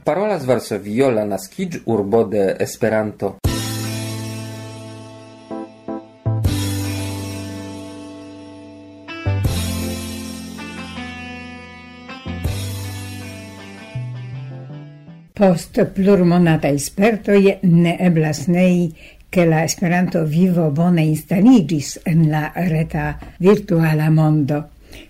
Parolas 0.04 0.42
Varsovio 0.44 1.10
la 1.10 1.24
naskij 1.24 1.82
urbo 1.86 2.24
de 2.24 2.56
Esperanto. 2.58 3.38
Post 15.40 15.78
plurmonata 15.94 16.68
je 17.32 17.58
ne 17.62 17.96
eblas 17.98 18.46
nei 18.46 18.92
che 19.30 19.46
la 19.46 19.62
Esperanto 19.64 20.24
vivo 20.26 20.70
bone 20.70 21.02
installigis 21.02 21.98
en 22.04 22.28
la 22.28 22.52
reta 22.54 23.18
virtuala 23.38 24.10
mondo. 24.10 24.58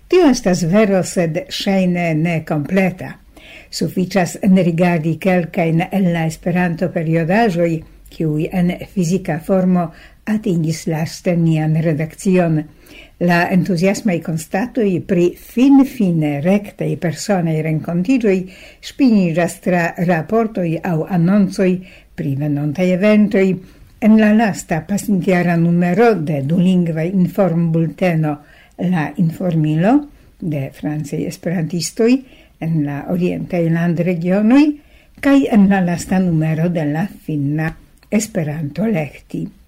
Tio 0.07 0.29
estas 0.29 0.63
vero, 0.71 1.01
sed 1.03 1.37
ŝajne 1.49 2.13
ne 2.15 2.45
kompleta. 2.47 3.17
en 4.41 4.55
rigardi 4.55 5.17
kelkajn 5.17 5.83
en 5.91 6.13
la 6.13 6.25
Esperanto 6.25 6.89
periodajoi, 6.89 7.83
kiui 8.09 8.47
en 8.53 8.71
fizika 8.93 9.39
formo 9.39 9.91
atingis 10.23 10.87
laste 10.87 11.35
nian 11.35 11.75
redakcion 11.75 12.63
la 13.21 13.49
entusiasmai 13.53 14.19
constatoi 14.21 14.99
pri 15.05 15.31
fin-fine 15.37 16.39
rectei 16.41 16.97
personei 16.97 17.61
rencontigioi 17.61 18.45
spinigas 18.79 19.59
tra 19.61 19.93
raportoi 19.97 20.79
au 20.81 21.05
annonzoi 21.07 21.75
pri 22.13 22.35
venontai 22.35 22.89
eventoi 22.91 23.53
en 24.01 24.17
la 24.17 24.31
lasta 24.33 24.81
pasintiara 24.81 25.55
numero 25.55 26.13
de 26.15 26.41
dulingva 26.41 27.03
inform 27.03 27.69
bulteno 27.71 28.39
la 28.89 29.11
informilo 29.15 30.07
de 30.39 30.71
francei 30.73 31.25
esperantistoi 31.29 32.23
en 32.59 32.83
la 32.85 33.05
orientai 33.09 33.69
land 33.69 34.01
regionoi, 34.05 34.65
kai 35.21 35.47
en 35.51 35.69
la 35.69 35.81
lasta 35.85 36.19
numero 36.19 36.69
de 36.69 36.85
la 36.85 37.07
finna 37.07 37.75
esperanto 38.09 38.85
lecti. 38.85 39.60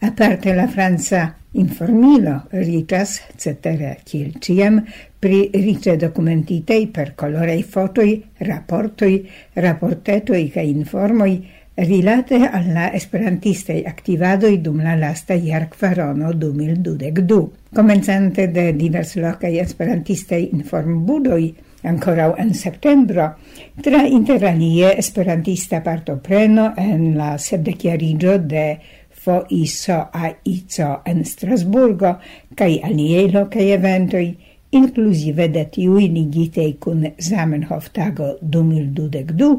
Aparte 0.00 0.54
la 0.54 0.66
franca 0.68 1.36
informilo 1.52 2.46
ricas, 2.50 3.20
cetere 3.36 3.98
kiel 4.04 4.38
ciam, 4.38 4.82
pri 5.18 5.50
rice 5.52 5.96
documentitei 5.96 6.86
per 6.86 7.14
colorei 7.14 7.62
fotoi, 7.62 8.22
raportoi, 8.38 9.28
raportetoi 9.54 10.50
ca 10.50 10.60
informoi 10.60 11.56
rilate 11.78 12.48
alla 12.48 12.92
esperantistei 12.92 13.84
activadoi 13.84 14.60
dum 14.60 14.82
la 14.82 14.96
lasta 14.96 15.34
iar 15.34 15.68
quarono 15.68 16.32
2022. 16.32 17.50
Comenzante 17.72 18.50
de 18.50 18.74
divers 18.74 19.14
locai 19.14 19.58
esperantistei 19.58 20.48
informbudoi, 20.52 21.54
ancora 21.82 22.34
en 22.36 22.54
septembro, 22.54 23.36
tra 23.80 24.02
interalie 24.02 24.96
esperantista 24.98 25.80
partopreno 25.80 26.72
en 26.76 27.16
la 27.16 27.38
sepdeciarigio 27.38 28.38
de 28.38 28.80
FOISOAICO 29.28 31.02
en 31.04 31.24
Strasburgo 31.24 32.14
cae 32.56 32.78
aliei 32.84 33.28
lokaj 33.32 33.66
eventoi, 33.74 34.28
inclusive 34.72 35.48
de 35.52 35.64
tiui 35.72 36.06
ligitei 36.14 36.78
kun 36.80 37.04
Zamenhof 37.20 37.90
tago 37.92 38.30
2022 38.40 39.50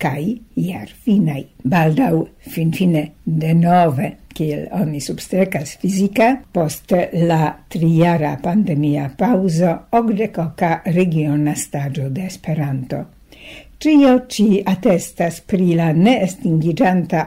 kai 0.00 0.38
iar 0.56 0.88
finai. 1.04 1.42
Baldau 1.64 2.22
fin 2.54 2.72
fine 2.72 3.04
de 3.24 3.52
nove, 3.58 4.10
kiel 4.32 4.64
oni 4.80 5.00
substrecas 5.04 5.76
fisica, 5.82 6.30
post 6.52 6.96
la 7.28 7.52
triara 7.68 8.36
pandemia 8.42 9.10
pauso, 9.18 9.76
ogdecoca 9.92 10.80
regiona 10.86 11.56
stagio 11.56 12.08
de 12.08 12.26
Esperanto. 12.32 13.04
Cio 13.78 14.26
ci 14.26 14.60
attestas 14.64 15.40
pri 15.40 15.76
la 15.76 15.92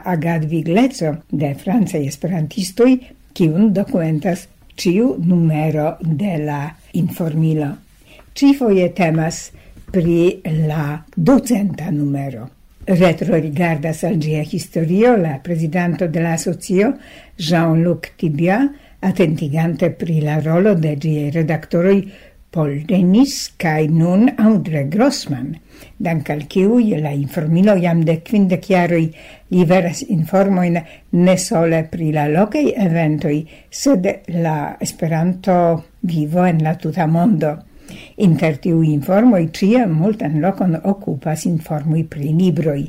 Agad 0.04 0.44
Viglezzo 0.44 1.22
de 1.30 1.54
francaj 1.54 2.04
esperantistoj, 2.06 2.90
kiun 3.32 3.70
documentas 3.72 4.42
ciu 4.76 5.14
numero 5.16 5.96
de 6.02 6.36
la 6.36 6.68
informilo. 6.92 7.70
Cifoje 8.34 8.90
temas 8.92 9.50
pri 9.90 10.42
la 10.66 11.02
docenta 11.16 11.90
numero. 11.90 12.50
Retro 12.84 13.40
rigardas 13.40 14.04
al 14.04 14.18
gia 14.20 14.42
historio 14.42 15.16
la 15.16 15.38
presidanto 15.42 16.06
de 16.06 16.20
la 16.20 16.36
socio, 16.36 16.92
Jean-Luc 17.38 18.10
Tibia, 18.18 18.68
attentigante 19.00 19.88
pri 19.90 20.20
la 20.20 20.38
rolo 20.40 20.74
de 20.74 20.98
gia 20.98 21.30
redaktoroi 21.30 22.12
Paul 22.52 22.82
Dennis 22.84 23.54
kai 23.56 23.86
nun 23.88 24.26
Audre 24.36 24.82
Grossman, 24.92 25.54
dank 25.96 26.28
al 26.34 26.42
kiuj 26.52 26.98
la 27.00 27.14
informilo 27.16 27.78
jam 27.80 28.02
de 28.04 28.18
kvindek 28.26 28.66
jaroj 28.68 29.06
liveras 29.56 30.02
informojn 30.16 30.76
ne 31.24 31.36
sole 31.40 31.78
pri 31.92 32.10
la 32.12 32.26
lokaj 32.28 32.66
eventoi 32.86 33.38
sed 33.82 34.08
la 34.44 34.56
Esperanto 34.86 35.54
vivo 36.02 36.44
en 36.44 36.60
la 36.66 36.74
tuta 36.82 37.06
mondo. 37.06 37.54
Inter 38.26 38.58
tiuj 38.66 38.84
informoi 38.90 39.48
cia 39.56 39.86
multan 39.88 40.36
lokon 40.44 40.76
okupas 40.92 41.46
informoi 41.48 42.04
pri 42.04 42.34
libroj, 42.36 42.82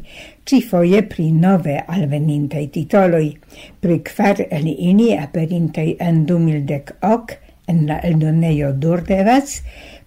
ĉifoje 0.44 1.06
pri 1.14 1.30
nove 1.32 1.78
alvenintei 1.96 2.68
titoloi, 2.76 3.32
pri 3.80 3.98
kvar 4.12 4.44
el 4.50 4.68
ini 4.74 5.14
aperintei 5.18 5.96
en 6.10 6.26
du 6.28 6.38
mildek 6.44 6.98
ok, 7.14 7.38
En 7.68 7.86
la 7.88 8.00
eldonejo 8.04 8.74
Dordevas 8.74 9.62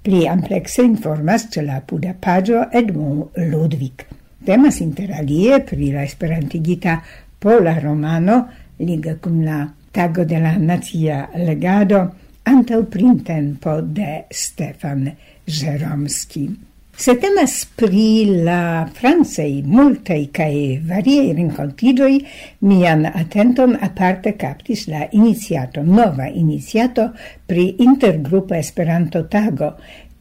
pli 0.04 0.26
amplekse 0.28 0.84
informas 0.84 1.48
ĉe 1.52 1.64
la 1.66 1.80
apuda 1.80 2.12
paĝo 2.26 2.66
Edmond 2.80 3.38
Ludwig. 3.50 4.04
Temas 4.46 4.80
interalie 4.84 5.58
pri 5.66 5.90
la 5.94 6.04
esperantigita 6.06 7.00
pola 7.42 7.78
romano 7.80 8.36
liga 8.78 9.16
cum 9.16 9.42
la 9.44 9.64
tago 9.92 10.24
de 10.24 10.38
la 10.38 10.56
nacia 10.58 11.24
legado 11.34 12.04
antau 12.44 12.84
printempo 12.84 13.80
de 13.80 14.24
Stefan 14.30 15.10
Żeromski. 15.46 16.65
Se 16.98 17.12
temas 17.20 17.66
pri 17.76 18.40
la 18.42 18.88
francei 18.90 19.61
multei 19.62 20.30
cae 20.32 20.80
variei 20.80 21.35
rincontigioi, 21.37 22.22
mian 22.64 23.04
attenton 23.04 23.74
aparte 23.85 24.32
captis 24.40 24.87
la 24.88 25.02
iniziato, 25.12 25.82
nova 25.85 26.24
iniziato 26.26 27.11
pri 27.44 27.82
intergrupa 27.85 28.56
Esperanto 28.56 29.26
Tago, 29.28 29.74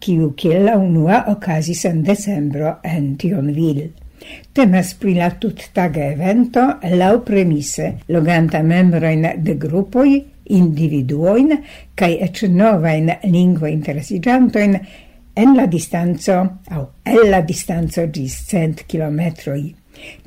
kiu 0.04 0.34
kiel 0.36 0.68
la 0.68 0.76
unua 0.76 1.24
ocasis 1.32 1.86
en 1.88 2.04
decembro 2.04 2.76
en 2.84 3.16
Tionville. 3.16 3.94
Temas 4.52 4.92
pri 5.00 5.16
la 5.16 5.32
tuttaga 5.32 6.12
evento 6.12 6.68
lau 6.92 7.24
premise, 7.24 8.02
loganta 8.12 8.60
membroin 8.68 9.30
de 9.40 9.56
gruppoi, 9.56 10.20
individuoin, 10.52 11.56
cae 11.96 12.20
ec 12.20 12.44
novain 12.52 13.16
lingua 13.24 13.72
interesigiantoin, 13.72 14.76
en 15.36 15.56
la 15.56 15.66
distanzo 15.68 16.38
au 16.72 16.88
el 17.04 17.30
la 17.30 17.42
distanzo 17.42 18.08
gis 18.12 18.36
cent 18.48 18.86
kilometroi. 18.88 19.76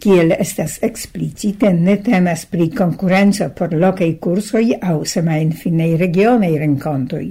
Kiel 0.00 0.32
estas 0.32 0.78
explicite 0.82 1.72
ne 1.72 1.96
temas 2.02 2.46
pri 2.46 2.70
konkurenco 2.70 3.50
por 3.54 3.74
locei 3.74 4.16
cursoi 4.18 4.78
au 4.80 5.04
semain 5.04 5.52
finei 5.52 5.96
regionei 5.96 6.58
renkontoj. 6.58 7.26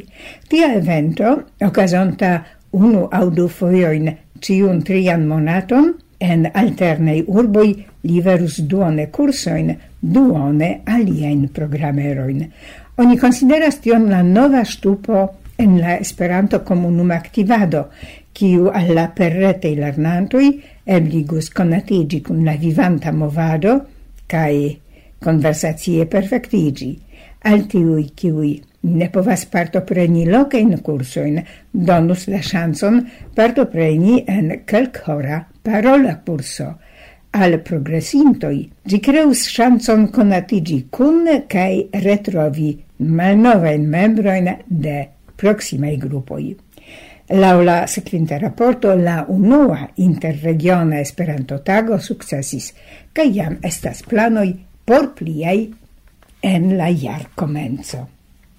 Tia 0.49 0.73
evento, 0.73 1.33
okazonta 1.65 2.43
unu 2.71 3.07
au 3.11 3.29
du 3.29 3.47
foioin 3.47 4.11
ciun 4.41 4.83
trian 4.83 5.25
monaton, 5.27 5.93
en 6.19 6.47
alternei 6.53 7.23
urboi 7.27 7.73
liverus 8.03 8.61
duone 8.69 9.09
cursoin, 9.13 9.75
duone 10.01 10.81
alien 10.85 11.47
programeroin. 11.53 12.45
Oni 12.97 13.17
consideras 13.17 13.81
tion 13.81 14.09
la 14.09 14.23
nova 14.23 14.63
stupo 14.65 15.27
en 15.57 15.79
la 15.81 15.97
Esperanto 15.97 16.63
comunum 16.63 17.11
activado, 17.11 17.89
kiu 18.33 18.69
al 18.69 18.93
la 18.93 19.11
lernantui 19.17 20.61
ebligus 20.85 21.49
conatigi 21.49 22.21
cun 22.21 22.45
la 22.45 22.55
vivanta 22.55 23.11
movado 23.11 23.81
kaj 24.27 24.77
konversacie 25.19 26.05
perfectigi, 26.05 26.99
Al 27.47 27.67
tiuj, 27.69 28.61
ne 28.81 29.07
povas 29.13 29.45
partopreni 29.45 30.25
loca 30.25 30.57
in 30.57 30.77
cursoin, 30.83 31.37
donus 31.71 32.27
la 32.27 32.41
chanson 32.41 32.99
partopreni 33.35 34.23
en 34.27 34.63
kelkhora 34.65 35.45
parola 35.63 36.17
curso. 36.25 36.73
Al 37.37 37.59
progressintoi, 37.61 38.59
gi 38.83 38.99
creus 38.99 39.45
chanson 39.53 40.07
conatigi 40.09 40.87
cun 40.89 41.27
cae 41.47 41.87
retrovi 42.03 42.71
malnovain 42.97 43.85
membroin 43.85 44.49
de 44.67 44.97
proximae 45.37 45.97
grupoi. 45.97 46.55
Laula 47.29 47.85
la 47.85 48.37
rapporto, 48.37 48.95
la 48.95 49.25
unua 49.27 49.89
interregiona 49.95 51.01
Esperanto-tago 51.01 51.99
sukcesis 51.99 52.73
kaj 53.13 53.31
jam 53.35 53.57
estas 53.61 54.03
planoi 54.03 54.53
por 54.85 55.13
pliei 55.13 55.73
en 56.41 56.77
la 56.77 56.87
jarkomenco. 56.89 58.07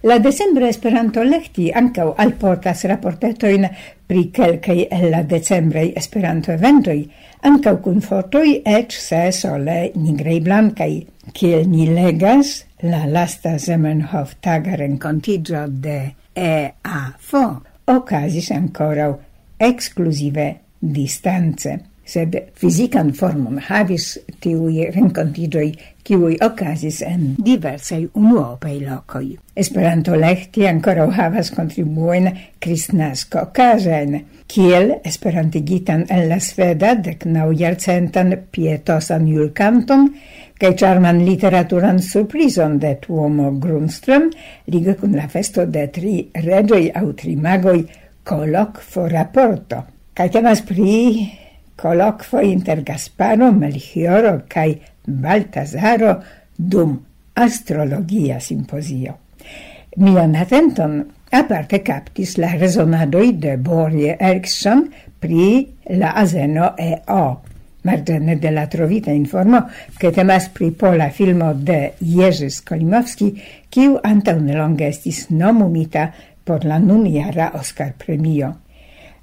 La 0.02 0.18
decembre 0.18 0.68
Esperanto 0.68 1.24
lekti 1.24 1.72
ankaŭ 1.72 2.12
alportas 2.22 2.84
rapportetoin 2.84 3.64
pri 4.06 4.28
kelkaj 4.30 4.76
el 4.90 5.08
la 5.10 5.22
decembre 5.22 5.86
Esperanto 5.96 6.52
eventoi, 6.52 7.00
ankaŭ 7.48 7.74
cun 7.82 7.98
fotoi 8.04 8.60
ec 8.66 8.92
se 8.92 9.24
sole 9.32 9.90
nigrei 9.96 10.38
blancai, 10.44 11.00
kiel 11.32 11.66
ni 11.72 11.88
legas 11.88 12.52
la 12.82 13.06
lasta 13.06 13.56
Zamenhof 13.58 14.36
taga 14.44 14.76
rencontigio 14.76 15.66
de 15.66 15.98
e 16.34 16.74
AFO 16.82 17.62
ocasis 17.86 18.50
ancora 18.50 19.16
exclusive 19.58 20.56
distanze 20.78 21.78
sed 22.08 22.36
fisican 22.56 23.12
formon 23.12 23.58
havis 23.68 24.14
tiui 24.40 24.86
rencontigioi 24.94 25.72
kiui 26.08 26.38
ocasis 26.44 27.02
en 27.04 27.34
diversei 27.44 28.06
unuopei 28.16 28.78
locoi. 28.80 29.34
Esperanto 29.56 30.16
lehti 30.16 30.64
ancora 30.66 31.04
havas 31.18 31.50
contribuen 31.52 32.30
cristnasco 32.64 33.42
ocasen, 33.50 34.22
kiel 34.48 34.94
esperantigitan 35.04 36.06
en 36.08 36.28
la 36.30 36.40
sveda 36.40 36.94
dec 36.96 37.26
nau 37.28 37.50
jarcentan 37.52 38.32
pietosan 38.52 39.28
julcanton, 39.28 40.08
kaj 40.58 40.74
charman 40.74 41.22
literaturan 41.22 42.00
surprison 42.02 42.78
de 42.82 42.96
Tuomo 43.02 43.52
Grunström 43.62 44.28
liga 44.66 44.94
kun 44.98 45.14
la 45.14 45.28
festo 45.30 45.66
de 45.66 45.86
tri 45.94 46.14
reĝoj 46.34 46.82
au 46.98 47.12
tri 47.12 47.36
magoj 47.36 47.78
kolokvo 48.26 49.06
raporto. 49.08 49.82
Kaj 50.14 50.28
temas 50.34 50.64
pri 50.66 51.28
kolokvo 51.78 52.42
inter 52.42 52.82
Gasparo, 52.82 53.52
Melchioro 53.52 54.40
kaj 54.50 54.72
Baltazaro 55.06 56.16
dum 56.58 56.98
astrologia 57.38 58.40
simposio. 58.40 59.14
Mian 60.02 60.34
atenton 60.36 60.98
aparte 61.30 61.84
captis 61.86 62.36
la 62.38 62.50
resonadoi 62.58 63.32
de 63.38 63.56
Borje 63.56 64.16
Erikson 64.18 64.88
pri 65.20 65.66
la 65.98 66.12
azeno 66.18 66.74
e 66.78 66.96
o 67.14 67.22
Margene 67.82 68.38
della 68.38 68.66
Trovita 68.66 69.10
informo 69.10 69.68
che 69.96 70.10
temas 70.10 70.48
pri 70.48 70.72
pola 70.72 71.10
filmo 71.10 71.52
de 71.54 71.94
Jerzy 71.98 72.50
Skolimowski, 72.50 73.34
kiu 73.68 73.98
antaŭ 74.02 74.38
longa 74.40 74.86
estis 74.86 75.28
nomumita 75.30 76.12
por 76.44 76.64
la 76.64 76.78
nun 76.78 77.06
jara 77.06 77.52
Oscar 77.54 77.92
premio. 77.96 78.56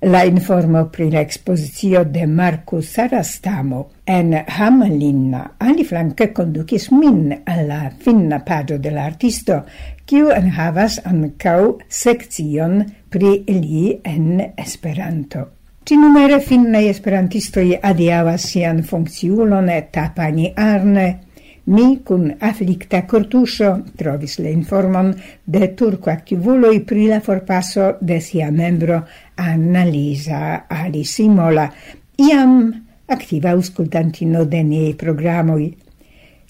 La 0.02 0.24
informo 0.24 0.86
pri 0.90 1.10
la 1.10 1.22
expozicio 1.22 2.04
de 2.04 2.28
Marcus 2.28 2.92
Sarastamo 2.94 3.90
en 4.04 4.36
Hamelinna 4.46 5.56
aliflanke 5.58 6.32
kondukis 6.32 6.92
min 6.92 7.34
alla 7.46 7.90
finna 7.90 8.40
pagio 8.46 8.78
de 8.78 8.92
la 8.92 9.06
artisto, 9.06 9.64
havas 10.06 10.36
enhavas 10.38 11.00
ankaŭ 11.06 11.60
sekcion 11.90 12.86
pri 13.10 13.44
li 13.48 14.00
en 14.04 14.54
Esperanto. 14.56 15.55
Ti 15.86 15.96
numere 15.96 16.40
finne 16.42 16.80
esperantistoi 16.90 17.76
adiavas 17.78 18.48
sian 18.50 18.80
funkciulon 18.82 19.68
tapani 19.94 20.48
arne. 20.58 21.04
Mi, 21.66 22.00
cun 22.02 22.24
afflicta 22.40 23.04
cortuscio, 23.06 23.84
trovis 23.94 24.40
le 24.40 24.50
informon 24.50 25.12
de 25.44 25.68
turco 25.78 26.10
activuloi 26.10 26.80
pri 26.82 27.06
la 27.12 27.20
forpasso 27.20 27.98
de 28.02 28.18
sia 28.20 28.50
membro 28.50 28.98
Anna 29.36 29.84
Lisa 29.86 30.66
Alisimola, 30.68 31.68
iam 32.18 32.56
activa 33.06 33.52
auscultantino 33.52 34.42
de 34.46 34.64
niei 34.64 34.96
programoi. 34.96 35.68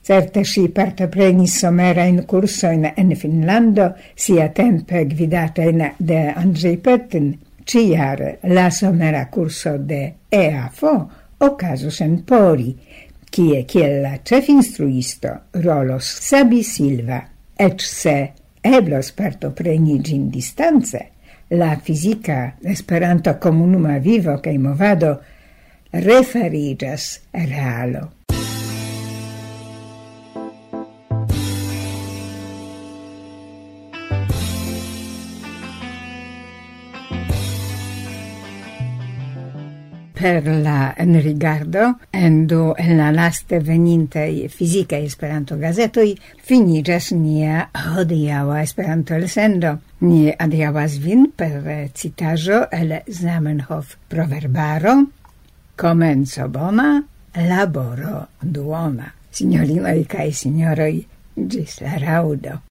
Certe 0.01 0.45
si 0.45 0.69
partoprenis 0.69 1.57
somera 1.59 2.05
in 2.07 2.23
curso 2.23 2.71
in, 2.71 3.15
Finlando, 3.17 3.95
sia 4.13 4.47
tempe 4.47 5.05
gvidata 5.05 5.63
in 5.63 5.91
de 5.97 6.31
Andrzej 6.31 6.79
Petten, 6.79 7.33
Ciare 7.65 8.37
la 8.43 8.69
somera 8.69 9.27
curso 9.29 9.77
de 9.77 10.13
EAFO 10.29 11.09
ocasus 11.39 11.99
en 12.01 12.19
Pori, 12.23 12.75
kie 13.33 13.63
kiel 13.65 14.03
la 14.03 14.19
cef 14.23 14.51
instruisto 14.53 15.31
rolos 15.63 16.05
Sabi 16.05 16.61
Silva, 16.63 17.23
ec 17.57 17.81
se 17.81 18.15
eblos 18.61 19.09
partopreni 19.17 19.97
gin 20.05 20.29
distanze, 20.29 21.01
la 21.49 21.75
fisica 21.77 22.55
esperanto 22.61 23.39
comunuma 23.41 23.97
vivo 23.97 24.37
cae 24.41 24.59
movado 24.59 25.15
referigas 25.91 27.23
realo. 27.33 28.24
per 40.25 40.47
la 40.47 40.95
enrigardo 40.97 41.99
en 42.11 42.47
do 42.47 42.73
en 42.79 42.97
la 42.97 43.11
laste 43.11 43.59
veninte 43.59 44.23
fisica 44.49 44.97
Esperanto-gazetoj 44.97 46.07
finigas 46.41 47.11
nia 47.13 47.67
hodiaŭa 47.93 48.63
Esperanto-elsendo. 48.65 49.75
Ni 50.01 50.33
adiaŭas 50.33 50.97
vin 51.03 51.27
per 51.37 51.61
citajo 51.93 52.63
el 52.73 52.97
Zamenhof 53.05 53.99
proverbaro 54.09 54.95
Comenzo 55.77 56.47
bona, 56.49 57.03
laboro 57.35 58.25
duona. 58.41 59.11
Signorinoj 59.29 59.99
kaj 60.09 60.31
signoroj 60.41 60.93
ĝis 61.35 61.83
la 61.85 61.99
raŭdo. 62.01 62.63